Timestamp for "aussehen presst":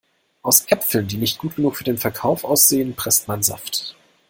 2.43-3.27